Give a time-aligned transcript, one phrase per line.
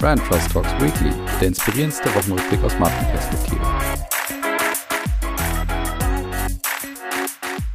[0.00, 3.60] Brand Trust Talks Weekly, der inspirierendste Wochenrückblick aus Markenperspektive.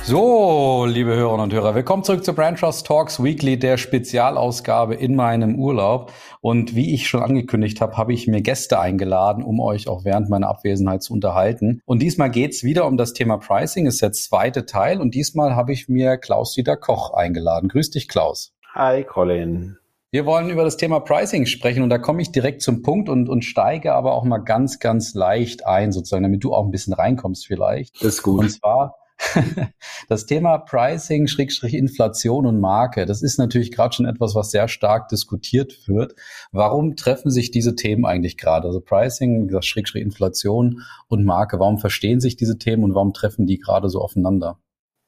[0.03, 5.17] So, liebe Hörerinnen und Hörer, willkommen zurück zu Brand Trust Talks Weekly, der Spezialausgabe in
[5.17, 6.13] meinem Urlaub.
[6.39, 10.29] Und wie ich schon angekündigt habe, habe ich mir Gäste eingeladen, um euch auch während
[10.29, 11.81] meiner Abwesenheit zu unterhalten.
[11.83, 15.01] Und diesmal geht's wieder um das Thema Pricing, ist der zweite Teil.
[15.01, 17.67] Und diesmal habe ich mir Klaus-Dieter Koch eingeladen.
[17.67, 18.53] Grüß dich, Klaus.
[18.73, 19.75] Hi, Colin.
[20.13, 23.29] Wir wollen über das Thema Pricing sprechen und da komme ich direkt zum Punkt und,
[23.29, 26.93] und steige aber auch mal ganz, ganz leicht ein, sozusagen, damit du auch ein bisschen
[26.93, 27.95] reinkommst vielleicht.
[27.95, 28.41] Das ist gut.
[28.41, 28.95] Und zwar
[30.09, 34.67] das Thema Pricing, Schrägstrich Inflation und Marke, das ist natürlich gerade schon etwas, was sehr
[34.67, 36.13] stark diskutiert wird.
[36.51, 38.67] Warum treffen sich diese Themen eigentlich gerade?
[38.67, 43.57] Also Pricing, Schrägstrich Inflation und Marke, warum verstehen sich diese Themen und warum treffen die
[43.57, 44.59] gerade so aufeinander?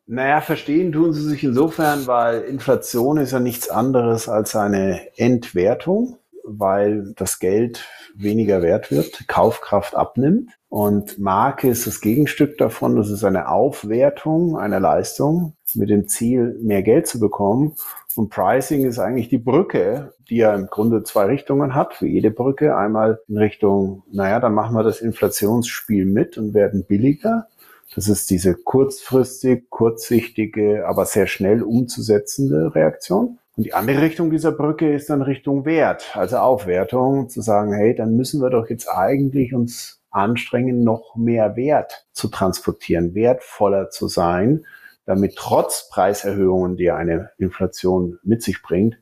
[0.08, 6.18] Naja, verstehen tun sie sich insofern, weil Inflation ist ja nichts anderes als eine Entwertung,
[6.44, 10.52] weil das Geld weniger wert wird, Kaufkraft abnimmt.
[10.70, 12.98] Und Marke ist das Gegenstück davon.
[12.98, 17.76] Das ist eine Aufwertung einer Leistung mit dem Ziel, mehr Geld zu bekommen.
[18.16, 22.32] Und Pricing ist eigentlich die Brücke, die ja im Grunde zwei Richtungen hat, für jede
[22.32, 22.78] Brücke.
[22.78, 27.48] Einmal in Richtung, naja, dann machen wir das Inflationsspiel mit und werden billiger.
[27.94, 33.38] Das ist diese kurzfristig, kurzsichtige, aber sehr schnell umzusetzende Reaktion.
[33.56, 37.96] Und die andere Richtung dieser Brücke ist dann Richtung Wert, also Aufwertung, zu sagen, hey,
[37.96, 44.08] dann müssen wir doch jetzt eigentlich uns anstrengen, noch mehr Wert zu transportieren, wertvoller zu
[44.08, 44.66] sein,
[45.06, 48.98] damit trotz Preiserhöhungen, die eine Inflation mit sich bringt,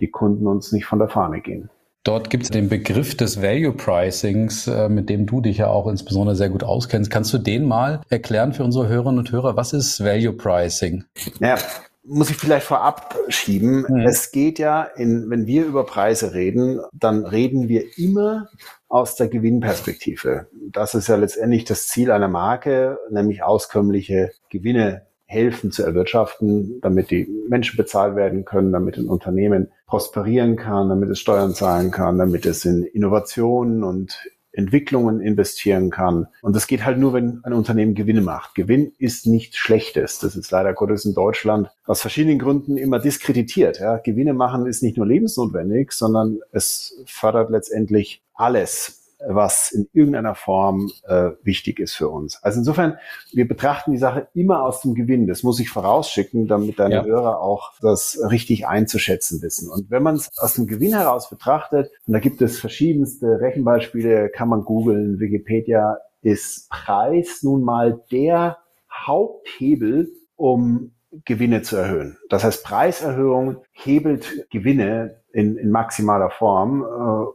[0.00, 1.70] die Kunden uns nicht von der Fahne gehen.
[2.06, 5.88] Dort gibt es den Begriff des Value Pricings, äh, mit dem du dich ja auch
[5.88, 7.10] insbesondere sehr gut auskennst.
[7.10, 9.56] Kannst du den mal erklären für unsere Hörerinnen und Hörer?
[9.56, 11.02] Was ist Value Pricing?
[11.40, 11.58] Ja,
[12.04, 13.84] muss ich vielleicht vorab schieben.
[13.88, 14.06] Mhm.
[14.06, 18.50] Es geht ja in, wenn wir über Preise reden, dann reden wir immer
[18.88, 20.46] aus der Gewinnperspektive.
[20.70, 27.10] Das ist ja letztendlich das Ziel einer Marke, nämlich auskömmliche Gewinne helfen zu erwirtschaften, damit
[27.10, 32.18] die Menschen bezahlt werden können, damit ein Unternehmen prosperieren kann, damit es Steuern zahlen kann,
[32.18, 34.18] damit es in Innovationen und
[34.56, 36.28] Entwicklungen investieren kann.
[36.40, 38.54] Und das geht halt nur, wenn ein Unternehmen Gewinne macht.
[38.54, 40.18] Gewinn ist nichts Schlechtes.
[40.18, 43.80] Das ist leider Gottes in Deutschland aus verschiedenen Gründen immer diskreditiert.
[43.80, 43.98] Ja.
[43.98, 50.90] Gewinne machen ist nicht nur lebensnotwendig, sondern es fördert letztendlich alles was in irgendeiner Form
[51.04, 52.42] äh, wichtig ist für uns.
[52.42, 52.98] Also insofern,
[53.32, 55.26] wir betrachten die Sache immer aus dem Gewinn.
[55.26, 57.04] Das muss ich vorausschicken, damit deine ja.
[57.04, 59.70] Hörer auch das richtig einzuschätzen wissen.
[59.70, 64.28] Und wenn man es aus dem Gewinn heraus betrachtet, und da gibt es verschiedenste Rechenbeispiele,
[64.28, 68.58] kann man googeln, Wikipedia, ist Preis nun mal der
[68.90, 70.92] Haupthebel, um
[71.24, 72.18] Gewinne zu erhöhen.
[72.28, 76.86] Das heißt, Preiserhöhung hebelt Gewinne in, in maximaler Form, äh,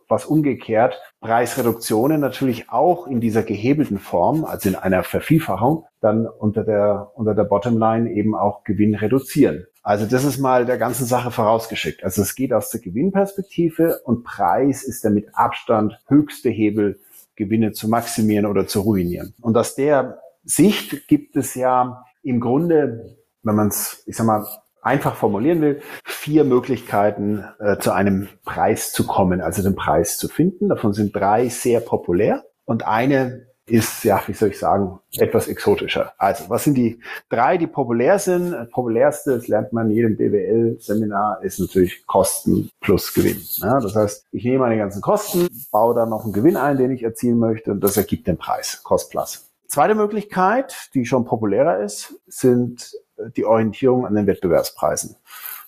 [0.10, 6.64] was umgekehrt Preisreduktionen natürlich auch in dieser gehebelten Form, also in einer Vervielfachung, dann unter
[6.64, 9.68] der, unter der Bottomline eben auch Gewinn reduzieren.
[9.84, 12.04] Also das ist mal der ganzen Sache vorausgeschickt.
[12.04, 17.00] Also es geht aus der Gewinnperspektive und Preis ist der mit Abstand höchste Hebel,
[17.36, 19.34] Gewinne zu maximieren oder zu ruinieren.
[19.42, 24.46] Und aus der Sicht gibt es ja im Grunde wenn man es, ich sag mal,
[24.82, 30.28] einfach formulieren will, vier Möglichkeiten äh, zu einem Preis zu kommen, also den Preis zu
[30.28, 30.70] finden.
[30.70, 36.14] Davon sind drei sehr populär und eine ist, ja, wie soll ich sagen, etwas exotischer.
[36.18, 38.52] Also, was sind die drei, die populär sind?
[38.52, 43.40] Das populärste, das lernt man in jedem BWL-Seminar, ist natürlich Kosten plus Gewinn.
[43.58, 46.92] Ja, das heißt, ich nehme meine ganzen Kosten, baue dann noch einen Gewinn ein, den
[46.92, 49.48] ich erzielen möchte und das ergibt den Preis, Cost plus.
[49.68, 52.92] Zweite Möglichkeit, die schon populärer ist, sind
[53.36, 55.16] die Orientierung an den Wettbewerbspreisen.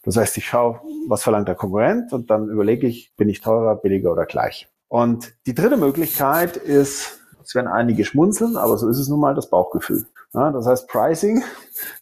[0.04, 3.76] Das heißt, ich schaue, was verlangt der Konkurrent und dann überlege ich, bin ich teurer,
[3.76, 4.68] billiger oder gleich.
[4.90, 9.34] Und die dritte Möglichkeit ist, es werden einige schmunzeln, aber so ist es nun mal
[9.34, 10.06] das Bauchgefühl.
[10.34, 11.44] Ja, das heißt, Pricing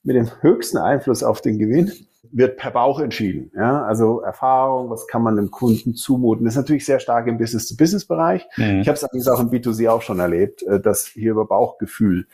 [0.04, 1.92] mit dem höchsten Einfluss auf den Gewinn
[2.32, 3.52] wird per Bauch entschieden.
[3.56, 6.46] Ja, also Erfahrung, was kann man dem Kunden zumuten?
[6.46, 8.48] Das ist natürlich sehr stark im Business-to-Business-Bereich.
[8.58, 8.82] Mhm.
[8.82, 12.28] Ich habe es allerdings auch im B2C auch schon erlebt, äh, dass hier über Bauchgefühl,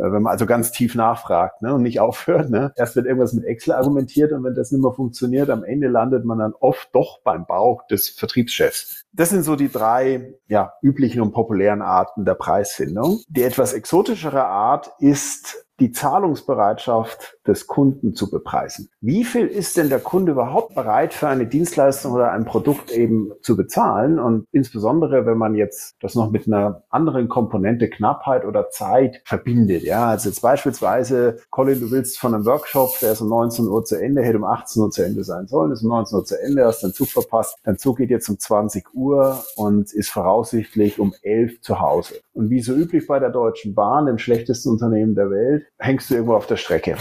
[0.00, 3.44] wenn man also ganz tief nachfragt ne, und nicht aufhört, ne, erst wird irgendwas mit
[3.44, 7.20] Excel argumentiert und wenn das nicht mehr funktioniert, am Ende landet man dann oft doch
[7.22, 9.04] beim Bauch des Vertriebschefs.
[9.12, 13.20] Das sind so die drei ja, üblichen und populären Arten der Preisfindung.
[13.28, 18.90] Die etwas exotischere Art ist die Zahlungsbereitschaft des Kunden zu bepreisen.
[19.00, 23.32] Wie viel ist denn der Kunde überhaupt bereit für eine Dienstleistung oder ein Produkt eben
[23.42, 24.18] zu bezahlen?
[24.18, 29.82] Und insbesondere, wenn man jetzt das noch mit einer anderen Komponente Knappheit oder Zeit verbindet.
[29.90, 33.84] Ja, also jetzt beispielsweise, Colin, du willst von einem Workshop, der ist um 19 Uhr
[33.84, 36.40] zu Ende, hätte um 18 Uhr zu Ende sein sollen, ist um 19 Uhr zu
[36.40, 37.56] Ende, hast deinen Zug verpasst.
[37.64, 42.20] Dein Zug geht jetzt um 20 Uhr und ist voraussichtlich um 11 zu Hause.
[42.32, 46.14] Und wie so üblich bei der Deutschen Bahn, dem schlechtesten Unternehmen der Welt, hängst du
[46.14, 46.96] irgendwo auf der Strecke.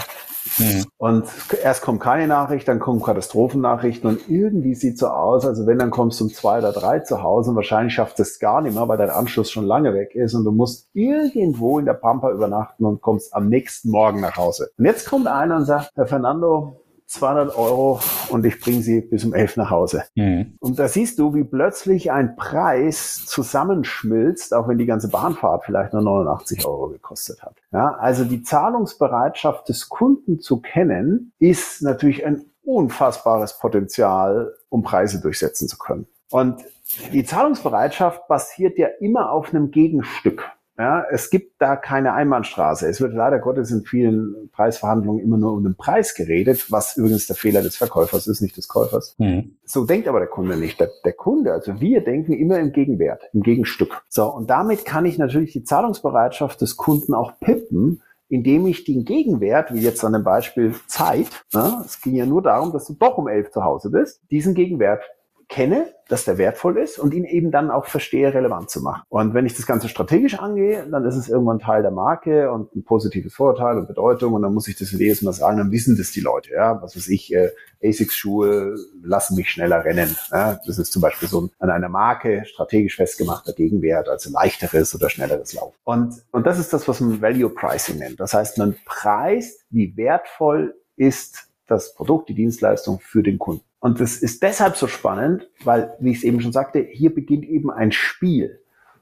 [0.57, 0.85] Mhm.
[0.97, 1.25] Und
[1.63, 5.91] erst kommt keine Nachricht, dann kommen Katastrophennachrichten und irgendwie sieht so aus, also wenn dann
[5.91, 8.87] kommst du um zwei oder drei zu Hause und wahrscheinlich schafft es gar nicht mehr,
[8.87, 12.85] weil dein Anschluss schon lange weg ist und du musst irgendwo in der Pampa übernachten
[12.85, 14.71] und kommst am nächsten Morgen nach Hause.
[14.77, 19.25] Und jetzt kommt einer und sagt, Herr Fernando, 200 Euro und ich bringe sie bis
[19.25, 20.03] um 11 nach Hause.
[20.15, 20.55] Mhm.
[20.59, 25.93] Und da siehst du, wie plötzlich ein Preis zusammenschmilzt, auch wenn die ganze Bahnfahrt vielleicht
[25.93, 27.55] nur 89 Euro gekostet hat.
[27.71, 35.19] Ja, also die Zahlungsbereitschaft des Kunden zu kennen, ist natürlich ein unfassbares Potenzial, um Preise
[35.19, 36.05] durchsetzen zu können.
[36.29, 36.63] Und
[37.11, 40.51] die Zahlungsbereitschaft basiert ja immer auf einem Gegenstück.
[40.79, 42.87] Ja, es gibt da keine Einbahnstraße.
[42.87, 47.27] Es wird leider Gottes in vielen Preisverhandlungen immer nur um den Preis geredet, was übrigens
[47.27, 49.13] der Fehler des Verkäufers ist, nicht des Käufers.
[49.17, 49.57] Mhm.
[49.65, 50.79] So denkt aber der Kunde nicht.
[50.79, 54.01] Der, der, Kunde, also wir denken immer im Gegenwert, im Gegenstück.
[54.07, 59.03] So, und damit kann ich natürlich die Zahlungsbereitschaft des Kunden auch pippen, indem ich den
[59.03, 62.93] Gegenwert, wie jetzt an dem Beispiel Zeit, ne, es ging ja nur darum, dass du
[62.93, 65.03] doch um elf zu Hause bist, diesen Gegenwert
[65.49, 69.01] kenne, dass der wertvoll ist und ihn eben dann auch verstehe, relevant zu machen.
[69.09, 72.73] Und wenn ich das Ganze strategisch angehe, dann ist es irgendwann Teil der Marke und
[72.75, 75.97] ein positives Vorurteil und Bedeutung und dann muss ich das jedes Mal sagen, dann wissen
[75.97, 77.49] das die Leute, ja, was weiß ich, äh,
[77.83, 80.15] ASICS-Schuhe lassen mich schneller rennen.
[80.31, 80.59] Ja?
[80.65, 85.09] Das ist zum Beispiel so ein, an einer Marke strategisch festgemachter Gegenwert, also leichteres oder
[85.09, 85.73] schnelleres Lauf.
[85.83, 88.19] Und, und das ist das, was man Value Pricing nennt.
[88.19, 93.63] Das heißt, man preist, wie wertvoll ist das Produkt, die Dienstleistung für den Kunden.
[93.79, 97.45] Und das ist deshalb so spannend, weil, wie ich es eben schon sagte, hier beginnt
[97.45, 98.59] eben ein Spiel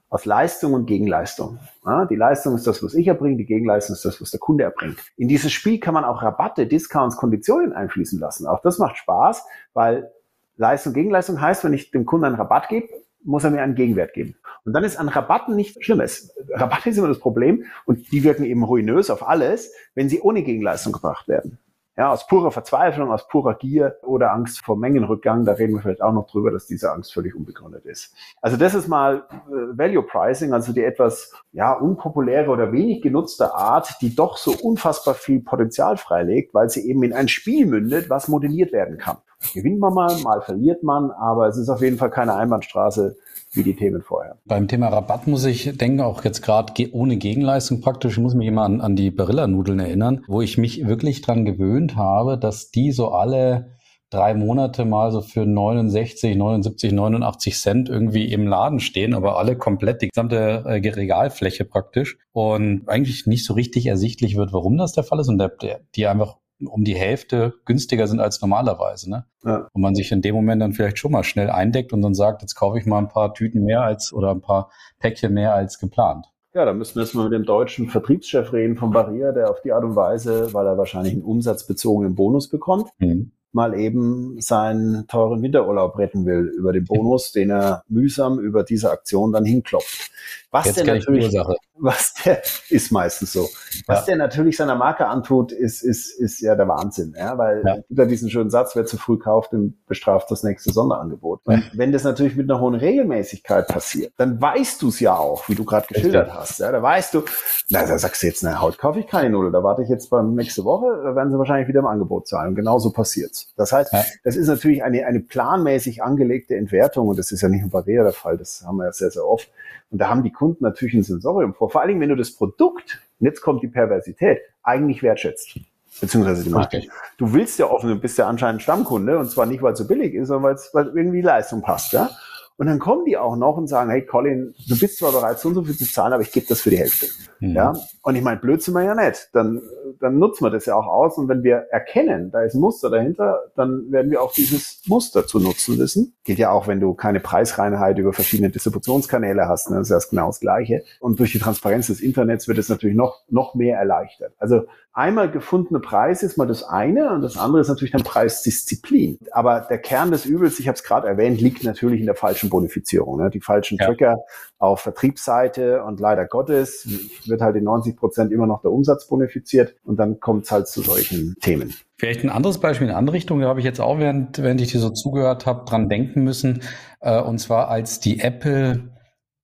[0.08, 1.58] aus Leistung und Gegenleistung.
[1.84, 4.64] Ja, die Leistung ist das, was ich erbringe, die Gegenleistung ist das, was der Kunde
[4.64, 4.98] erbringt.
[5.16, 8.46] In dieses Spiel kann man auch Rabatte, Discounts, Konditionen einfließen lassen.
[8.46, 9.44] Auch das macht Spaß,
[9.74, 10.10] weil
[10.56, 12.88] Leistung, Gegenleistung heißt, wenn ich dem Kunden einen Rabatt gebe,
[13.22, 14.36] muss er mir einen Gegenwert geben.
[14.64, 16.34] Und dann ist an Rabatten nicht Schlimmes.
[16.52, 20.42] Rabatte ist immer das Problem und die wirken eben ruinös auf alles, wenn sie ohne
[20.42, 21.58] Gegenleistung gebracht werden.
[21.98, 26.00] Ja, aus purer Verzweiflung, aus purer Gier oder Angst vor Mengenrückgang, da reden wir vielleicht
[26.00, 28.14] auch noch drüber, dass diese Angst völlig unbegründet ist.
[28.40, 33.52] Also das ist mal äh, Value Pricing, also die etwas ja unpopuläre oder wenig genutzte
[33.52, 38.08] Art, die doch so unfassbar viel Potenzial freilegt, weil sie eben in ein Spiel mündet,
[38.08, 39.16] was modelliert werden kann.
[39.52, 43.16] Gewinnt man mal, mal verliert man, aber es ist auf jeden Fall keine Einbahnstraße,
[43.52, 44.38] wie die Themen vorher.
[44.44, 48.48] Beim Thema Rabatt muss ich denken, auch jetzt gerade ohne Gegenleistung praktisch, ich muss mich
[48.48, 52.92] immer an, an die Barilla-Nudeln erinnern, wo ich mich wirklich dran gewöhnt habe, dass die
[52.92, 53.78] so alle
[54.10, 59.56] drei Monate mal so für 69, 79, 89 Cent irgendwie im Laden stehen, aber alle
[59.56, 64.92] komplett die gesamte äh, Regalfläche praktisch und eigentlich nicht so richtig ersichtlich wird, warum das
[64.92, 69.10] der Fall ist und der, der, die einfach um die Hälfte günstiger sind als normalerweise.
[69.10, 69.26] Ne?
[69.44, 69.68] Ja.
[69.72, 72.42] Und man sich in dem Moment dann vielleicht schon mal schnell eindeckt und dann sagt,
[72.42, 75.78] jetzt kaufe ich mal ein paar Tüten mehr als oder ein paar Päckchen mehr als
[75.78, 76.26] geplant.
[76.54, 79.60] Ja, da müssen wir jetzt mal mit dem deutschen Vertriebschef reden von Barrier, der auf
[79.60, 85.06] die Art und Weise, weil er wahrscheinlich einen umsatzbezogenen Bonus bekommt, mhm mal eben seinen
[85.06, 90.10] teuren Winterurlaub retten will über den Bonus, den er mühsam über diese Aktion dann hinklopft.
[90.50, 91.32] Was Jetzt der natürlich,
[91.76, 93.48] was der ist meistens so.
[93.86, 94.04] Was ja.
[94.06, 97.76] der natürlich seiner Marke antut, ist, ist, ist ja der Wahnsinn, ja, weil ja.
[97.88, 99.54] über diesen schönen Satz, wer zu früh kauft,
[99.86, 101.40] bestraft das nächste Sonderangebot.
[101.46, 101.60] Ja.
[101.74, 105.54] Wenn das natürlich mit einer hohen Regelmäßigkeit passiert, dann weißt du es ja auch, wie
[105.54, 107.24] du gerade geschildert hast, ja, da weißt du,
[107.68, 110.08] na, da sagst du jetzt, na, heute kaufe ich keine Nudel, da warte ich jetzt
[110.08, 112.50] beim nächste Woche, da werden sie wahrscheinlich wieder im Angebot zahlen.
[112.50, 113.47] Und genauso passiert's.
[113.56, 113.92] Das heißt,
[114.24, 117.80] das ist natürlich eine, eine planmäßig angelegte Entwertung und das ist ja nicht nur bei
[117.80, 119.50] Rea der Fall, das haben wir ja sehr, sehr oft.
[119.90, 121.70] Und da haben die Kunden natürlich ein Sensorium vor.
[121.70, 125.58] Vor allen Dingen, wenn du das Produkt, und jetzt kommt die Perversität, eigentlich wertschätzt.
[126.00, 126.82] Beziehungsweise die Marke.
[127.16, 129.86] Du willst ja offen, du bist ja anscheinend Stammkunde und zwar nicht, weil es so
[129.86, 132.10] billig ist, sondern weil es irgendwie Leistung passt, ja.
[132.58, 135.48] Und dann kommen die auch noch und sagen, hey Colin, du bist zwar bereit, so
[135.48, 137.06] und so viel zu zahlen, aber ich gebe das für die Hälfte.
[137.38, 137.54] Mhm.
[137.54, 137.72] Ja.
[138.02, 139.30] Und ich meine, blöd sind wir ja nicht.
[139.32, 139.62] Dann,
[140.00, 141.18] dann nutzen wir das ja auch aus.
[141.18, 145.24] Und wenn wir erkennen, da ist ein Muster dahinter, dann werden wir auch dieses Muster
[145.24, 146.16] zu nutzen wissen.
[146.24, 149.70] Geht ja auch, wenn du keine Preisreinheit über verschiedene Distributionskanäle hast.
[149.70, 149.76] Ne?
[149.76, 150.82] Das ist ja genau das Gleiche.
[150.98, 154.32] Und durch die Transparenz des Internets wird es natürlich noch, noch mehr erleichtert.
[154.38, 154.64] Also
[154.98, 159.18] einmal gefundene Preis ist mal das eine und das andere ist natürlich dann Preisdisziplin.
[159.30, 162.50] Aber der Kern des Übels, ich habe es gerade erwähnt, liegt natürlich in der falschen
[162.50, 163.22] Bonifizierung.
[163.22, 163.30] Ne?
[163.30, 163.86] Die falschen ja.
[163.86, 164.18] Trigger
[164.58, 166.86] auf Vertriebsseite und leider Gottes
[167.26, 170.66] wird halt in 90 Prozent immer noch der Umsatz bonifiziert und dann kommt es halt
[170.66, 171.72] zu solchen Themen.
[171.96, 174.60] Vielleicht ein anderes Beispiel in eine andere Richtung, da habe ich jetzt auch, während, während
[174.60, 176.62] ich dir so zugehört habe, dran denken müssen.
[177.00, 178.90] Äh, und zwar als die Apple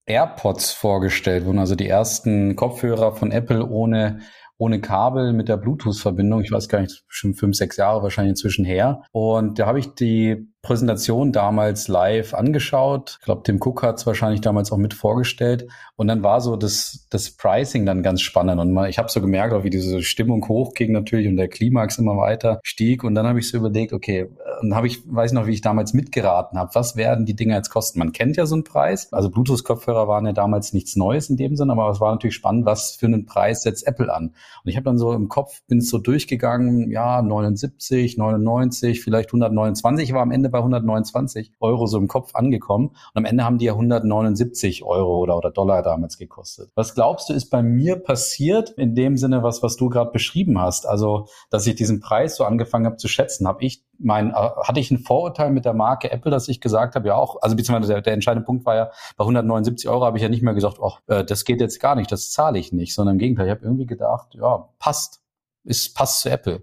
[0.07, 4.21] AirPods vorgestellt wurden, also die ersten Kopfhörer von Apple ohne
[4.57, 6.43] ohne Kabel mit der Bluetooth-Verbindung.
[6.43, 9.03] Ich weiß gar nicht, schon fünf, sechs Jahre wahrscheinlich inzwischen her.
[9.13, 13.19] Und da habe ich die Präsentation damals live angeschaut.
[13.21, 15.69] Ich glaube, Tim Cook hat es wahrscheinlich damals auch mit vorgestellt.
[15.97, 18.61] Und dann war so das, das Pricing dann ganz spannend.
[18.61, 22.17] Und man, ich habe so gemerkt, wie diese Stimmung hochging natürlich und der Klimax immer
[22.17, 23.05] weiter stieg.
[23.05, 24.29] Und dann habe ich so überlegt, okay,
[24.61, 27.71] dann habe ich, weiß noch, wie ich damals mitgeraten habe, was werden die Dinger jetzt
[27.71, 27.99] kosten?
[27.99, 29.13] Man kennt ja so einen Preis.
[29.13, 32.65] Also Bluetooth-Kopfhörer waren ja damals nichts Neues in dem Sinne, aber es war natürlich spannend,
[32.65, 34.35] was für einen Preis setzt Apple an.
[34.65, 40.13] Und ich habe dann so im Kopf, bin so durchgegangen, ja, 79, 99, vielleicht 129,
[40.13, 42.91] war am Ende bei 129 Euro so im Kopf angekommen.
[42.91, 46.71] Und am Ende haben die ja 179 Euro oder, oder Dollar damals gekostet.
[46.77, 50.61] Was glaubst du, ist bei mir passiert in dem Sinne, was, was du gerade beschrieben
[50.61, 50.87] hast?
[50.87, 53.49] Also, dass ich diesen Preis so angefangen habe zu schätzen.
[53.49, 56.95] Habe ich mein, äh, hatte ich ein Vorurteil mit der Marke Apple, dass ich gesagt
[56.95, 60.19] habe, ja auch, also beziehungsweise der, der entscheidende Punkt war ja, bei 179 Euro habe
[60.19, 62.73] ich ja nicht mehr gesagt, ach, äh, das geht jetzt gar nicht, das zahle ich
[62.73, 65.21] nicht, sondern im Gegenteil, ich habe irgendwie gedacht, ja, passt,
[65.65, 66.63] ist passt zu Apple.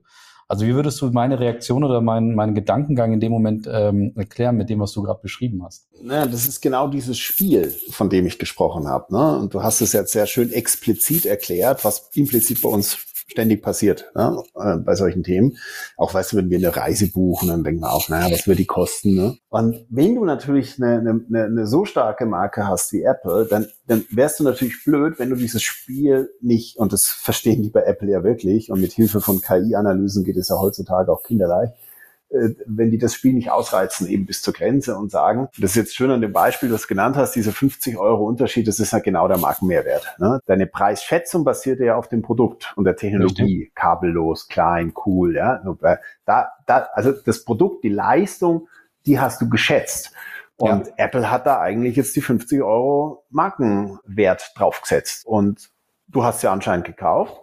[0.51, 4.57] Also wie würdest du meine Reaktion oder meinen, meinen Gedankengang in dem Moment ähm, erklären
[4.57, 5.87] mit dem, was du gerade beschrieben hast?
[6.03, 9.15] Naja, das ist genau dieses Spiel, von dem ich gesprochen habe.
[9.15, 9.37] Ne?
[9.37, 12.97] Und du hast es jetzt sehr schön explizit erklärt, was implizit bei uns
[13.31, 14.43] ständig passiert ne?
[14.85, 15.57] bei solchen Themen.
[15.97, 18.59] Auch weißt du, wenn wir eine Reise buchen, dann denken wir auch, naja, was wird
[18.59, 19.15] die kosten?
[19.15, 19.37] Ne?
[19.49, 24.05] Und wenn du natürlich eine, eine, eine so starke Marke hast wie Apple, dann, dann
[24.11, 28.11] wärst du natürlich blöd, wenn du dieses Spiel nicht, und das verstehen die bei Apple
[28.11, 31.73] ja wirklich, und mit Hilfe von KI-Analysen geht es ja heutzutage auch kinderleicht,
[32.65, 35.95] wenn die das Spiel nicht ausreizen, eben bis zur Grenze und sagen, das ist jetzt
[35.95, 38.99] schön an dem Beispiel, das du genannt hast, diese 50 Euro Unterschied, das ist ja
[38.99, 40.15] genau der Markenmehrwert.
[40.17, 40.39] Ne?
[40.45, 43.75] Deine Preisschätzung basiert ja auf dem Produkt und der Technologie, Richtig.
[43.75, 45.61] kabellos, klein, cool, ja.
[46.25, 48.67] Da, da, also das Produkt, die Leistung,
[49.05, 50.13] die hast du geschätzt.
[50.55, 50.93] Und ja.
[50.97, 55.25] Apple hat da eigentlich jetzt die 50 Euro Markenwert draufgesetzt.
[55.25, 55.69] Und
[56.07, 57.40] du hast ja anscheinend gekauft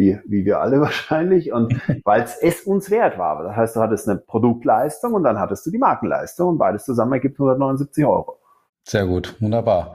[0.00, 3.44] wie, wie wir alle wahrscheinlich, und weil es uns wert war.
[3.44, 7.12] Das heißt, du hattest eine Produktleistung und dann hattest du die Markenleistung und beides zusammen
[7.12, 8.38] ergibt 179 Euro.
[8.82, 9.94] Sehr gut, wunderbar.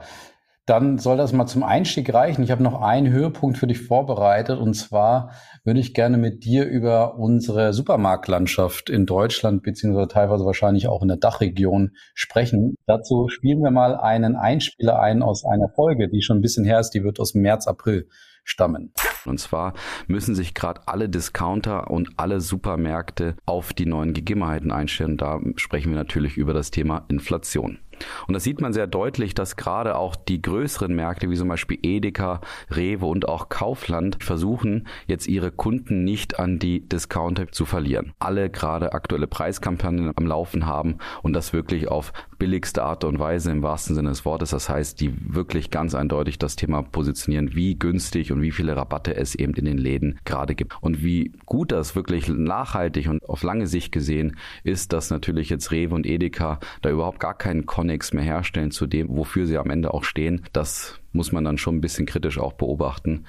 [0.64, 2.42] Dann soll das mal zum Einstieg reichen.
[2.42, 5.30] Ich habe noch einen Höhepunkt für dich vorbereitet und zwar
[5.62, 11.08] würde ich gerne mit dir über unsere Supermarktlandschaft in Deutschland beziehungsweise teilweise wahrscheinlich auch in
[11.08, 12.74] der Dachregion sprechen.
[12.86, 16.80] Dazu spielen wir mal einen Einspieler ein aus einer Folge, die schon ein bisschen her
[16.80, 16.90] ist.
[16.90, 18.08] Die wird aus März, April
[18.46, 18.92] stammen.
[19.26, 19.74] Und zwar
[20.06, 25.16] müssen sich gerade alle Discounter und alle Supermärkte auf die neuen Gegebenheiten einstellen.
[25.16, 27.78] Da sprechen wir natürlich über das Thema Inflation.
[28.26, 31.78] Und das sieht man sehr deutlich, dass gerade auch die größeren Märkte wie zum Beispiel
[31.82, 38.12] Edeka, Rewe und auch Kaufland versuchen, jetzt ihre Kunden nicht an die Discounter zu verlieren.
[38.18, 43.50] Alle gerade aktuelle Preiskampagnen am Laufen haben und das wirklich auf billigste Art und Weise
[43.50, 44.50] im wahrsten Sinne des Wortes.
[44.50, 49.16] Das heißt, die wirklich ganz eindeutig das Thema positionieren, wie günstig und wie viele Rabatte
[49.16, 50.76] es eben in den Läden gerade gibt.
[50.80, 55.70] Und wie gut das wirklich nachhaltig und auf lange Sicht gesehen ist, dass natürlich jetzt
[55.70, 59.70] Rewe und Edeka da überhaupt gar keinen Connex mehr herstellen zu dem, wofür sie am
[59.70, 60.44] Ende auch stehen.
[60.52, 63.26] Das muss man dann schon ein bisschen kritisch auch beobachten.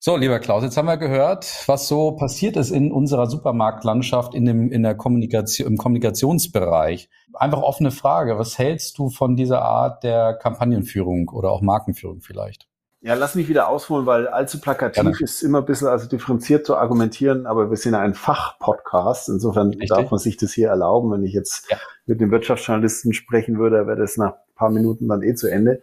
[0.00, 4.44] So, lieber Klaus, jetzt haben wir gehört, was so passiert ist in unserer Supermarktlandschaft in
[4.44, 7.08] dem, in der Kommunikation, im Kommunikationsbereich.
[7.34, 8.38] Einfach offene Frage.
[8.38, 12.68] Was hältst du von dieser Art der Kampagnenführung oder auch Markenführung vielleicht?
[13.00, 15.16] Ja, lass mich wieder ausholen, weil allzu plakativ Gerne.
[15.20, 19.28] ist immer ein bisschen also differenziert zu argumentieren, aber wir sind ein Fachpodcast.
[19.28, 19.90] Insofern Richtig.
[19.90, 21.12] darf man sich das hier erlauben.
[21.12, 21.76] Wenn ich jetzt ja.
[22.06, 25.80] mit dem Wirtschaftsjournalisten sprechen würde, wäre das nach ein paar Minuten dann eh zu Ende.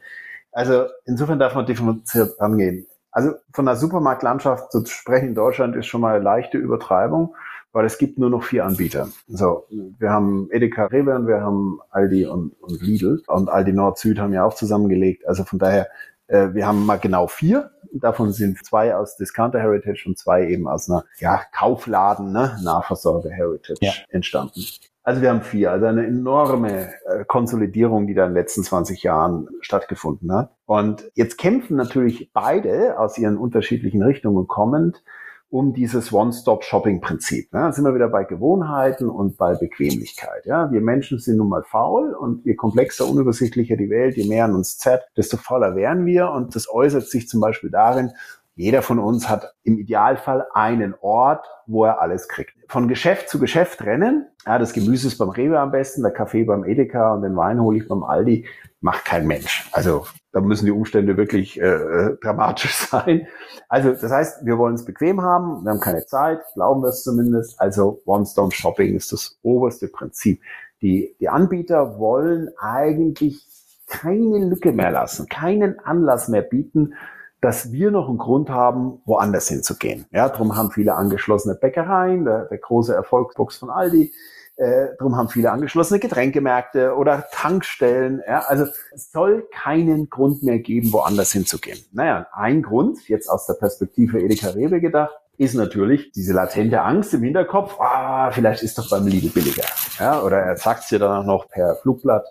[0.52, 2.88] Also insofern darf man differenziert rangehen.
[3.12, 7.34] Also von der Supermarktlandschaft zu sprechen in Deutschland ist schon mal eine leichte Übertreibung,
[7.72, 9.08] weil es gibt nur noch vier Anbieter.
[9.28, 14.20] So, wir haben Edeka Rewe und wir haben Aldi und, und Lidl und Aldi Nord-Süd
[14.20, 15.26] haben ja auch zusammengelegt.
[15.26, 15.88] Also von daher,
[16.28, 17.72] äh, wir haben mal genau vier.
[17.94, 23.30] Davon sind zwei aus Discounter Heritage und zwei eben aus einer ja, Kaufladen, ne, Nahversorger
[23.30, 23.94] Heritage ja.
[24.10, 24.62] entstanden.
[25.04, 29.04] Also wir haben vier, also eine enorme äh, Konsolidierung, die da in den letzten 20
[29.04, 30.52] Jahren stattgefunden hat.
[30.66, 35.04] Und jetzt kämpfen natürlich beide aus ihren unterschiedlichen Richtungen kommend
[35.50, 37.54] um dieses One-Stop-Shopping-Prinzip.
[37.54, 37.60] Ne?
[37.60, 40.46] Da sind wir wieder bei Gewohnheiten und bei Bequemlichkeit.
[40.46, 40.72] Ja?
[40.72, 44.56] Wir Menschen sind nun mal faul und je komplexer, unübersichtlicher die Welt, je mehr an
[44.56, 46.32] uns zerrt, desto fauler werden wir.
[46.32, 48.12] Und das äußert sich zum Beispiel darin,
[48.58, 52.54] Jeder von uns hat im Idealfall einen Ort, wo er alles kriegt.
[52.70, 54.28] Von Geschäft zu Geschäft rennen.
[54.46, 57.60] Ja, das Gemüse ist beim Rewe am besten, der Kaffee beim Edeka und den Wein
[57.60, 58.48] hole ich beim Aldi.
[58.80, 59.70] Macht kein Mensch.
[59.74, 63.26] Also da müssen die Umstände wirklich äh, äh dramatisch sein.
[63.70, 67.04] Also das heißt, wir wollen es bequem haben, wir haben keine Zeit, glauben wir es
[67.04, 67.60] zumindest.
[67.62, 70.42] Also One-Stop-Shopping ist das oberste Prinzip.
[70.82, 73.48] Die, die Anbieter wollen eigentlich
[73.88, 76.96] keine Lücke mehr lassen, keinen Anlass mehr bieten,
[77.40, 80.06] dass wir noch einen Grund haben, woanders hinzugehen.
[80.12, 84.12] Ja, darum haben viele angeschlossene Bäckereien, der, der große Erfolgsbox von Aldi.
[84.58, 88.22] Äh, darum haben viele angeschlossene Getränkemärkte oder Tankstellen.
[88.26, 91.80] Ja, also es soll keinen Grund mehr geben, woanders hinzugehen.
[91.92, 97.14] Naja, ein Grund, jetzt aus der Perspektive Edeka Rewe gedacht, ist natürlich diese latente Angst
[97.14, 99.66] im Hinterkopf, ah, vielleicht ist doch beim Lidl billiger.
[100.00, 102.26] Ja, oder er sagt es dir dann auch noch per Flugblatt,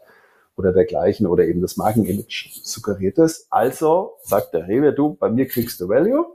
[0.57, 3.47] oder dergleichen oder eben das Markenimage suggeriert ist.
[3.51, 6.27] Also sagt der Rewe, du, bei mir kriegst du Value,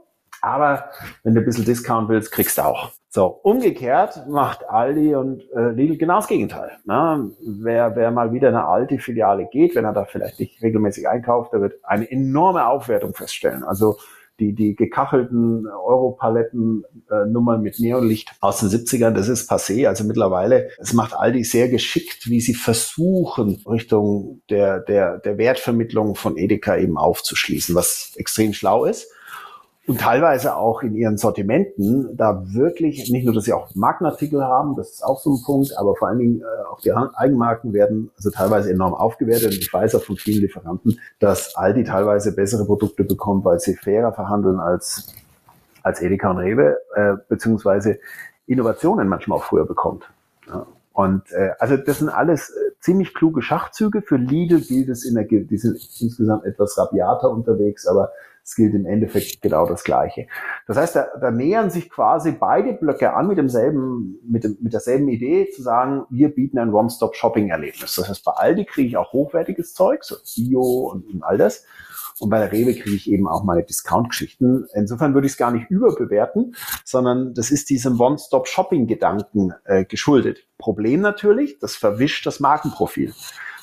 [0.42, 0.90] aber
[1.22, 2.92] wenn du ein bisschen Discount willst, kriegst du auch.
[3.12, 6.78] So, umgekehrt macht Aldi und äh, Lidl genau das Gegenteil.
[6.84, 7.32] Ne?
[7.44, 11.08] Wer, wer mal wieder in eine alte Filiale geht, wenn er da vielleicht nicht regelmäßig
[11.08, 13.64] einkauft, der wird eine enorme Aufwertung feststellen.
[13.64, 13.96] Also
[14.38, 19.88] die, die gekachelten Europaletten-Nummern äh, mit Neonlicht aus den 70ern, das ist passé.
[19.88, 26.14] Also mittlerweile, es macht Aldi sehr geschickt, wie sie versuchen, Richtung der, der, der Wertvermittlung
[26.14, 29.12] von Edeka eben aufzuschließen, was extrem schlau ist
[29.86, 34.76] und teilweise auch in ihren Sortimenten da wirklich, nicht nur, dass sie auch Markenartikel haben,
[34.76, 38.10] das ist auch so ein Punkt, aber vor allen Dingen äh, auch die Eigenmarken werden
[38.16, 39.52] also teilweise enorm aufgewertet.
[39.52, 43.74] Und ich weiß auch von vielen Lieferanten, dass Aldi teilweise bessere Produkte bekommt, weil sie
[43.74, 45.14] fairer verhandeln als,
[45.82, 47.98] als Edeka und Rewe, äh, beziehungsweise
[48.46, 50.04] Innovationen manchmal auch früher bekommt.
[50.46, 50.66] Ja.
[50.92, 54.02] Und äh, also das sind alles äh, ziemlich kluge Schachzüge.
[54.02, 58.10] Für Lidl gilt es in der, die sind insgesamt etwas rabiater unterwegs, aber
[58.42, 60.26] es gilt im Endeffekt genau das Gleiche.
[60.66, 64.72] Das heißt, da, da nähern sich quasi beide Blöcke an mit demselben, mit, dem, mit
[64.72, 67.94] derselben Idee zu sagen, wir bieten ein One-Stop-Shopping-Erlebnis.
[67.94, 71.64] Das heißt, bei Aldi kriege ich auch hochwertiges Zeug, so Bio und, und all das.
[72.20, 74.66] Und bei der Rewe kriege ich eben auch meine Discount-Geschichten.
[74.74, 80.46] Insofern würde ich es gar nicht überbewerten, sondern das ist diesem One-Stop-Shopping-Gedanken äh, geschuldet.
[80.58, 83.14] Problem natürlich, das verwischt das Markenprofil.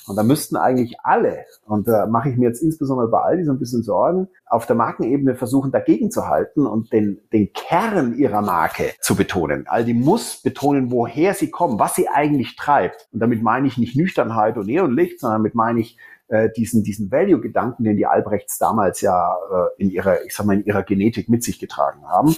[0.08, 3.52] Und da müssten eigentlich alle, und da mache ich mir jetzt insbesondere bei Aldi so
[3.52, 8.42] ein bisschen Sorgen, auf der Markenebene versuchen dagegen zu halten und den, den Kern ihrer
[8.42, 9.68] Marke zu betonen.
[9.68, 13.10] Aldi muss betonen, woher sie kommen, was sie eigentlich treibt.
[13.12, 17.12] Und damit meine ich nicht Nüchternheit und Neonlicht, sondern damit meine ich äh, diesen, diesen
[17.12, 21.30] Value-Gedanken, den die Albrechts damals ja äh, in ihrer, ich sag mal, in ihrer Genetik
[21.30, 22.36] mit sich getragen haben.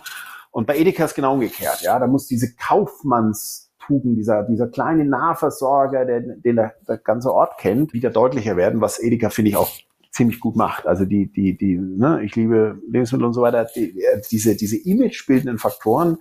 [0.52, 2.00] Und bei Edeka ist genau umgekehrt, ja.
[2.00, 7.58] Da muss diese Kaufmanns Tugend, dieser, dieser kleine Nahversorger, der, den der, der ganze Ort
[7.58, 9.72] kennt, wieder deutlicher werden, was Edeka, finde ich, auch
[10.20, 10.86] ziemlich gut macht.
[10.86, 13.98] Also die, die, die, ne, ich liebe Lebensmittel und so weiter, die,
[14.30, 16.18] diese, diese imagebildenden Faktoren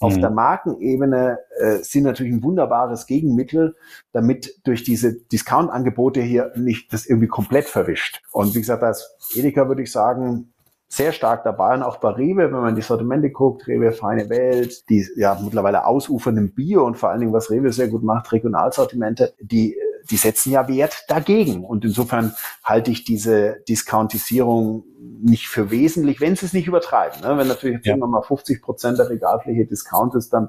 [0.00, 0.20] auf mhm.
[0.22, 3.76] der Markenebene äh, sind natürlich ein wunderbares Gegenmittel,
[4.12, 8.22] damit durch diese Discount-Angebote hier nicht das irgendwie komplett verwischt.
[8.32, 10.54] Und wie gesagt, als Edeka würde ich sagen,
[10.88, 14.88] sehr stark dabei und auch bei Rewe, wenn man die Sortimente guckt, Rewe Feine Welt,
[14.88, 19.34] die ja mittlerweile ausufernden Bio und vor allen Dingen, was Rewe sehr gut macht, Regionalsortimente,
[19.40, 19.76] die
[20.10, 21.64] die setzen ja Wert dagegen.
[21.64, 22.34] Und insofern
[22.64, 24.84] halte ich diese Discountisierung
[25.20, 27.20] nicht für wesentlich, wenn sie es nicht übertreiben.
[27.20, 27.36] Ne?
[27.38, 27.92] Wenn natürlich jetzt ja.
[27.92, 30.48] irgendwann mal 50 Prozent der Regalfläche Discount ist, dann,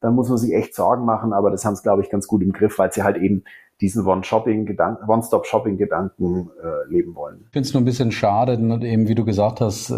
[0.00, 1.32] dann muss man sich echt Sorgen machen.
[1.32, 3.44] Aber das haben sie, glaube ich, ganz gut im Griff, weil sie halt eben
[3.80, 7.40] diesen One-Shopping-Gedanken, One-Stop-Shopping-Gedanken äh, leben wollen.
[7.46, 9.96] Ich finde es nur ein bisschen schade, eben wie du gesagt hast, äh,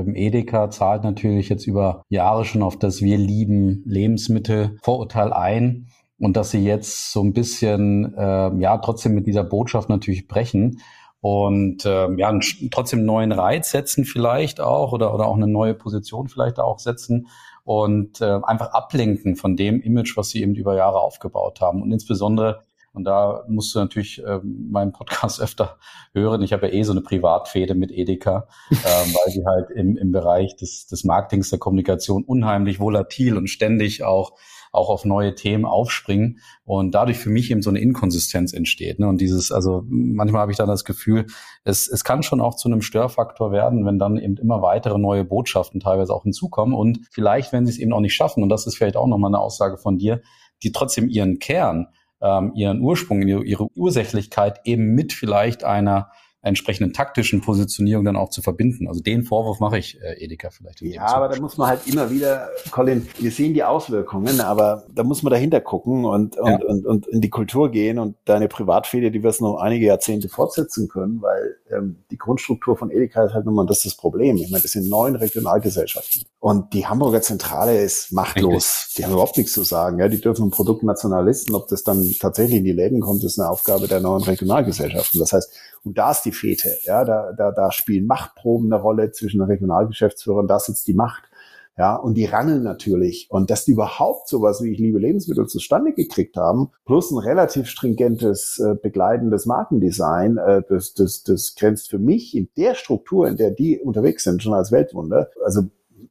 [0.00, 5.88] ähm, Edeka zahlt natürlich jetzt über Jahre schon auf das Wir lieben Lebensmittel Vorurteil ein
[6.18, 10.80] und dass sie jetzt so ein bisschen äh, ja trotzdem mit dieser Botschaft natürlich brechen
[11.20, 12.38] und äh, ja
[12.70, 16.78] trotzdem einen neuen Reiz setzen vielleicht auch oder oder auch eine neue Position vielleicht auch
[16.78, 17.28] setzen
[17.64, 21.92] und äh, einfach ablenken von dem Image, was sie eben über Jahre aufgebaut haben und
[21.92, 22.62] insbesondere
[22.94, 25.78] und da musst du natürlich äh, meinen Podcast öfter
[26.12, 26.42] hören.
[26.42, 30.12] Ich habe ja eh so eine Privatfehde mit Edeka, äh, weil sie halt im, im
[30.12, 34.34] Bereich des, des Marketings, der Kommunikation unheimlich volatil und ständig auch
[34.74, 38.98] auch auf neue Themen aufspringen und dadurch für mich eben so eine Inkonsistenz entsteht.
[38.98, 39.08] Ne?
[39.08, 41.26] Und dieses, also manchmal habe ich dann das Gefühl,
[41.64, 45.24] es, es kann schon auch zu einem Störfaktor werden, wenn dann eben immer weitere neue
[45.24, 48.66] Botschaften teilweise auch hinzukommen und vielleicht, wenn sie es eben auch nicht schaffen, und das
[48.66, 50.22] ist vielleicht auch nochmal eine Aussage von dir,
[50.62, 51.88] die trotzdem ihren Kern
[52.24, 56.10] ähm, ihren Ursprung, ihre, ihre Ursächlichkeit eben mit vielleicht einer
[56.44, 58.86] entsprechenden taktischen Positionierung dann auch zu verbinden.
[58.86, 60.82] Also den Vorwurf mache ich äh, Edeka vielleicht.
[60.82, 65.04] Ja, aber da muss man halt immer wieder, Colin, wir sehen die Auswirkungen, aber da
[65.04, 66.58] muss man dahinter gucken und, und, ja.
[66.66, 70.88] und, und in die Kultur gehen und deine Privatfehler, die wirst noch einige Jahrzehnte fortsetzen
[70.88, 74.36] können, weil ähm, die Grundstruktur von Edeka ist halt nun mal das ist das Problem.
[74.36, 78.92] Ich meine, das sind neun Regionalgesellschaften und die Hamburger Zentrale ist machtlos.
[78.96, 79.98] Die haben überhaupt nichts zu sagen.
[79.98, 81.54] Ja, die dürfen ein Produkt national listen.
[81.54, 85.20] Ob das dann tatsächlich in die Läden kommt, ist eine Aufgabe der neuen Regionalgesellschaften.
[85.20, 85.50] Das heißt,
[85.84, 86.70] und da ist die Fete.
[86.84, 90.46] Ja, da, da, da spielen Machtproben eine Rolle zwischen den Regionalgeschäftsführern.
[90.46, 91.24] Da sitzt die Macht.
[91.76, 93.26] Ja, und die rangeln natürlich.
[93.30, 97.66] Und dass die überhaupt sowas wie ich liebe Lebensmittel zustande gekriegt haben, plus ein relativ
[97.66, 103.36] stringentes, äh, begleitendes Markendesign, äh, das, das, das grenzt für mich in der Struktur, in
[103.36, 105.30] der die unterwegs sind, schon als Weltwunder.
[105.44, 105.62] Also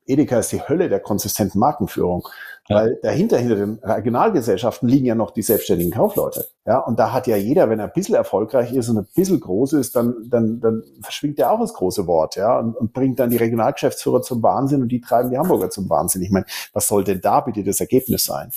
[0.05, 2.27] Edeka ist die Hölle der konsistenten Markenführung.
[2.69, 2.77] Ja.
[2.77, 6.45] Weil dahinter, hinter den Regionalgesellschaften liegen ja noch die selbstständigen Kaufleute.
[6.65, 9.41] Ja, und da hat ja jeder, wenn er ein bisschen erfolgreich ist und ein bisschen
[9.41, 13.19] groß ist, dann, dann, dann verschwingt er auch das große Wort, ja, und, und bringt
[13.19, 16.21] dann die Regionalgeschäftsführer zum Wahnsinn und die treiben die Hamburger zum Wahnsinn.
[16.21, 18.51] Ich meine, was soll denn da bitte das Ergebnis sein?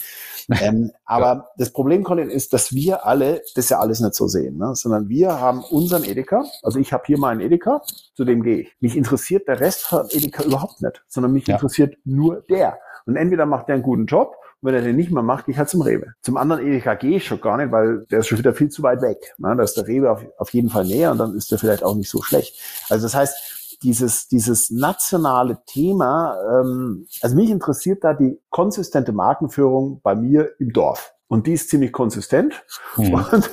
[0.60, 1.48] ähm, aber ja.
[1.58, 4.76] das Problem, Colin, ist, dass wir alle das ja alles nicht so sehen, ne?
[4.76, 7.82] sondern wir haben unseren Edeka, also ich habe hier meinen Edeka,
[8.14, 8.76] zu dem gehe ich.
[8.78, 11.56] Mich interessiert der Rest von Edeka überhaupt nicht, sondern mich ja.
[11.56, 12.78] interessiert nur der.
[13.06, 15.52] Und entweder macht der einen guten Job, und wenn er den nicht mehr macht, gehe
[15.52, 16.14] ich halt zum Rewe.
[16.22, 18.82] Zum anderen Edeka gehe ich schon gar nicht, weil der ist schon wieder viel zu
[18.82, 19.34] weit weg.
[19.38, 19.54] Ne?
[19.54, 21.94] Da ist der Rewe auf, auf jeden Fall näher und dann ist der vielleicht auch
[21.94, 22.58] nicht so schlecht.
[22.88, 30.00] Also das heißt, dieses, dieses nationale Thema, ähm, also mich interessiert da die konsistente Markenführung
[30.02, 31.12] bei mir im Dorf.
[31.28, 32.64] Und die ist ziemlich konsistent.
[32.96, 33.14] Mhm.
[33.14, 33.50] Und,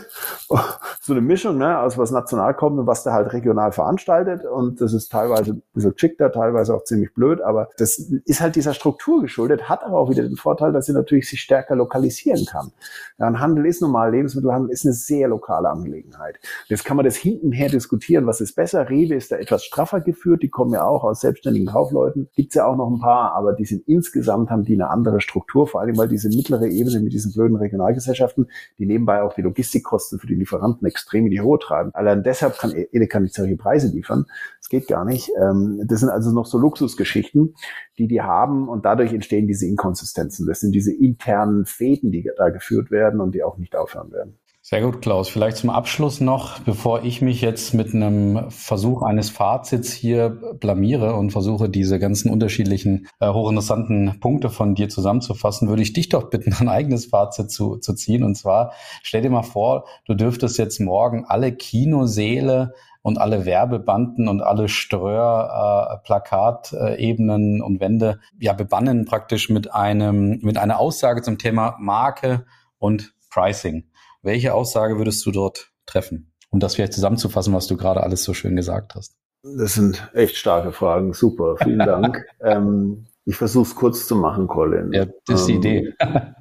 [1.02, 4.46] so eine Mischung ne, aus was national kommt und was der halt regional veranstaltet.
[4.46, 7.42] Und das ist teilweise ein bisschen geschickter, teilweise auch ziemlich blöd.
[7.42, 10.94] Aber das ist halt dieser Struktur geschuldet, hat aber auch wieder den Vorteil, dass sie
[10.94, 12.72] natürlich sich stärker lokalisieren kann.
[13.18, 16.40] Ja, ein Handel ist normal, Lebensmittelhandel ist eine sehr lokale Angelegenheit.
[16.68, 18.90] Jetzt kann man das hintenher diskutieren, was ist besser.
[18.90, 20.44] Rewe ist da etwas straffer geführt.
[20.44, 22.30] Die kommen ja auch aus selbstständigen Kaufleuten.
[22.36, 25.68] Gibt's ja auch noch ein paar, aber die sind insgesamt, haben die eine andere Struktur,
[25.68, 30.20] vor allem weil diese mittlere Ebene mit diesen blöden Regionalgesellschaften, die nebenbei auch die Logistikkosten
[30.20, 31.92] für die Lieferanten extrem in die Hohe treiben.
[31.94, 34.26] Allein deshalb kann Edeka nicht solche Preise liefern.
[34.60, 35.32] Das geht gar nicht.
[35.42, 37.56] Ähm, das sind also noch so Luxusgeschichten,
[37.98, 40.48] die die haben und dadurch entstehen diese Inkonsistenzen.
[40.48, 44.38] Das sind diese internen Fäden, die da geführt werden und die auch nicht aufhören werden.
[44.66, 45.28] Sehr gut, Klaus.
[45.28, 51.16] Vielleicht zum Abschluss noch, bevor ich mich jetzt mit einem Versuch eines Fazits hier blamiere
[51.16, 56.30] und versuche, diese ganzen unterschiedlichen, äh, hochinteressanten Punkte von dir zusammenzufassen, würde ich dich doch
[56.30, 58.24] bitten, ein eigenes Fazit zu, zu ziehen.
[58.24, 58.72] Und zwar,
[59.02, 64.70] stell dir mal vor, du dürftest jetzt morgen alle Kinoseele und alle Werbebanden und alle
[64.70, 71.76] Ströer, äh, Plakatebenen und Wände ja bebannen praktisch mit einem mit einer Aussage zum Thema
[71.82, 72.46] Marke
[72.80, 73.90] und Pricing.
[74.24, 76.32] Welche Aussage würdest du dort treffen?
[76.50, 79.18] Um das vielleicht zusammenzufassen, was du gerade alles so schön gesagt hast.
[79.44, 81.14] Das sind echt starke Fragen.
[81.14, 82.26] Super, vielen Dank.
[82.40, 84.94] ähm, ich versuche es kurz zu machen, Colin.
[84.94, 85.94] Ja, das ist die ähm, Idee.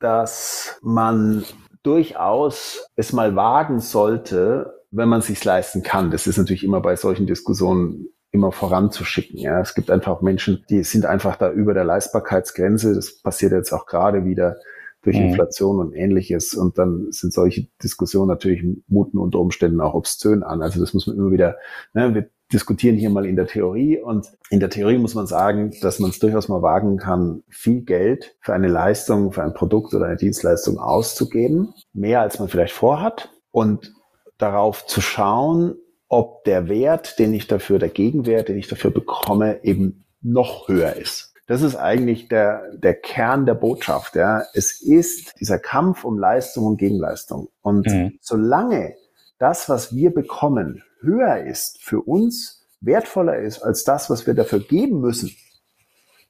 [0.00, 1.44] dass man
[1.84, 6.10] durchaus es mal wagen sollte, wenn man es sich leisten kann.
[6.10, 9.38] Das ist natürlich immer bei solchen Diskussionen immer voranzuschicken.
[9.38, 9.60] Ja.
[9.60, 12.92] Es gibt einfach Menschen, die sind einfach da über der Leistbarkeitsgrenze.
[12.94, 14.56] Das passiert jetzt auch gerade wieder
[15.06, 15.28] durch mhm.
[15.28, 16.54] Inflation und ähnliches.
[16.54, 20.60] Und dann sind solche Diskussionen natürlich muten unter Umständen auch obszön an.
[20.60, 21.56] Also das muss man immer wieder,
[21.94, 25.72] ne, wir diskutieren hier mal in der Theorie und in der Theorie muss man sagen,
[25.80, 29.94] dass man es durchaus mal wagen kann, viel Geld für eine Leistung, für ein Produkt
[29.94, 33.94] oder eine Dienstleistung auszugeben, mehr als man vielleicht vorhat und
[34.38, 35.74] darauf zu schauen,
[36.08, 40.94] ob der Wert, den ich dafür, der Gegenwert, den ich dafür bekomme, eben noch höher
[40.94, 41.35] ist.
[41.46, 44.16] Das ist eigentlich der, der Kern der Botschaft.
[44.16, 44.44] Ja.
[44.52, 47.48] Es ist dieser Kampf um Leistung und Gegenleistung.
[47.62, 48.18] Und mhm.
[48.20, 48.94] solange
[49.38, 54.60] das, was wir bekommen, höher ist, für uns wertvoller ist als das, was wir dafür
[54.60, 55.34] geben müssen,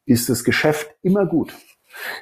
[0.04, 1.54] ist das Geschäft immer gut.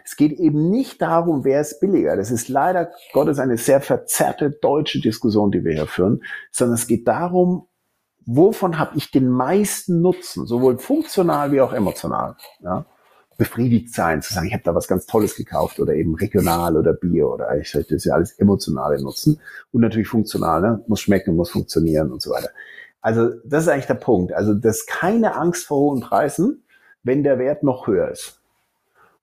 [0.05, 2.17] Es geht eben nicht darum, wer ist billiger.
[2.17, 6.87] Das ist leider Gottes eine sehr verzerrte deutsche Diskussion, die wir hier führen, sondern es
[6.87, 7.67] geht darum,
[8.27, 12.37] wovon habe ich den meisten Nutzen, sowohl funktional wie auch emotional.
[12.61, 12.87] Ja?
[13.37, 16.93] Befriedigt sein, zu sagen, ich habe da was ganz Tolles gekauft oder eben regional oder
[16.93, 19.41] Bio oder ich das ist ja alles emotionale Nutzen
[19.73, 20.85] und natürlich funktional, ne?
[20.87, 22.51] muss schmecken, muss funktionieren und so weiter.
[23.01, 24.33] Also das ist eigentlich der Punkt.
[24.33, 26.65] Also das keine Angst vor hohen Preisen,
[27.03, 28.41] wenn der Wert noch höher ist.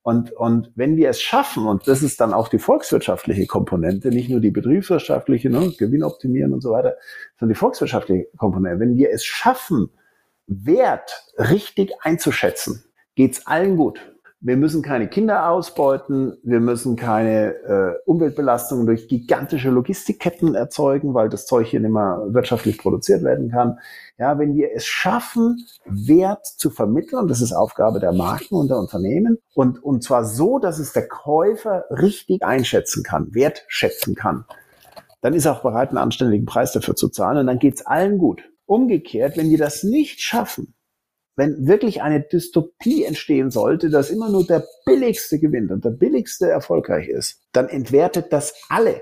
[0.04, 4.30] Und, und wenn wir es schaffen, und das ist dann auch die volkswirtschaftliche Komponente, nicht
[4.30, 6.96] nur die betriebswirtschaftliche, ne, Gewinn optimieren und so weiter,
[7.38, 9.90] sondern die volkswirtschaftliche Komponente, wenn wir es schaffen,
[10.48, 12.84] Wert richtig einzuschätzen,
[13.16, 14.00] geht's allen gut.
[14.44, 21.30] Wir müssen keine Kinder ausbeuten, wir müssen keine äh, Umweltbelastungen durch gigantische Logistikketten erzeugen, weil
[21.30, 23.78] das Zeug hier nicht mehr wirtschaftlich produziert werden kann.
[24.18, 28.80] Ja, wenn wir es schaffen, Wert zu vermitteln, das ist Aufgabe der Marken und der
[28.80, 34.46] Unternehmen, und, und zwar so, dass es der Käufer richtig einschätzen kann, wertschätzen kann,
[35.22, 38.18] dann ist er auch bereit, einen anständigen Preis dafür zu zahlen und dann geht's allen
[38.18, 38.42] gut.
[38.66, 40.74] Umgekehrt, wenn wir das nicht schaffen,
[41.36, 46.50] wenn wirklich eine Dystopie entstehen sollte, dass immer nur der Billigste gewinnt und der Billigste
[46.50, 49.02] erfolgreich ist, dann entwertet das alle.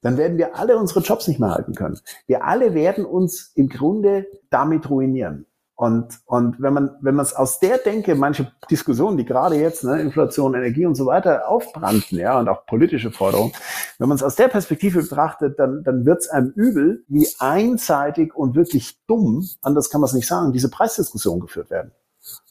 [0.00, 1.98] Dann werden wir alle unsere Jobs nicht mehr halten können.
[2.26, 5.46] Wir alle werden uns im Grunde damit ruinieren.
[5.76, 9.82] Und, und wenn man, wenn man es aus der Denke, manche Diskussionen, die gerade jetzt,
[9.82, 13.52] ne, Inflation, Energie und so weiter aufbrannten, ja, und auch politische Forderungen,
[13.98, 18.34] wenn man es aus der Perspektive betrachtet, dann, dann wird es einem übel, wie einseitig
[18.36, 21.90] und wirklich dumm, anders kann man es nicht sagen, diese Preisdiskussion geführt werden.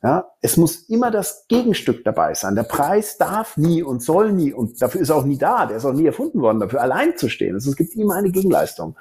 [0.03, 2.55] Ja, es muss immer das Gegenstück dabei sein.
[2.55, 5.65] Der Preis darf nie und soll nie und dafür ist auch nie da.
[5.65, 7.55] Der ist auch nie erfunden worden, dafür allein zu stehen.
[7.55, 8.95] Also es gibt immer eine Gegenleistung.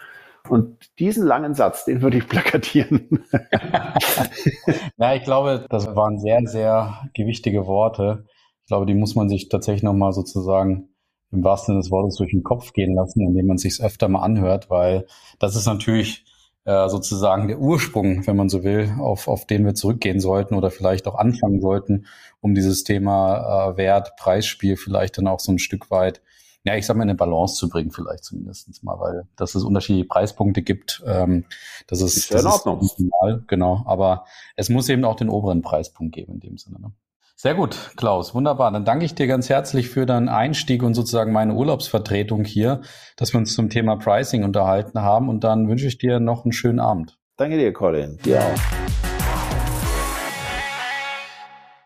[0.49, 3.25] Und diesen langen Satz, den würde ich plakatieren.
[4.97, 8.25] ja, ich glaube, das waren sehr, sehr gewichtige Worte.
[8.63, 10.89] Ich glaube, die muss man sich tatsächlich nochmal sozusagen
[11.31, 14.23] im wahrsten Sinne des Wortes durch den Kopf gehen lassen, indem man sich öfter mal
[14.23, 15.07] anhört, weil
[15.39, 16.25] das ist natürlich
[16.65, 20.71] äh, sozusagen der Ursprung, wenn man so will, auf, auf den wir zurückgehen sollten oder
[20.71, 22.07] vielleicht auch anfangen sollten,
[22.41, 26.23] um dieses Thema äh, Wert, Preisspiel vielleicht dann auch so ein Stück weit
[26.65, 29.65] ja, ich sag mal, in eine Balance zu bringen, vielleicht zumindestens mal, weil dass es
[29.65, 31.45] unterschiedliche Preispunkte gibt, ähm,
[31.89, 32.81] das ist, ist das in Ordnung.
[32.81, 33.83] Ist normal, genau.
[33.87, 34.25] Aber
[34.57, 36.81] es muss eben auch den oberen Preispunkt geben in dem Sinne.
[36.81, 36.93] Ne?
[37.35, 38.71] Sehr gut, Klaus, wunderbar.
[38.71, 42.83] Dann danke ich dir ganz herzlich für deinen Einstieg und sozusagen meine Urlaubsvertretung hier,
[43.17, 45.29] dass wir uns zum Thema Pricing unterhalten haben.
[45.29, 47.19] Und dann wünsche ich dir noch einen schönen Abend.
[47.37, 48.19] Danke dir, Colin.
[48.19, 49.12] Dir auch.